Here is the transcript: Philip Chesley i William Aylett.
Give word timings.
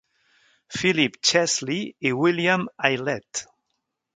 Philip 0.77 1.17
Chesley 1.29 1.85
i 2.11 2.15
William 2.23 2.67
Aylett. 2.91 3.47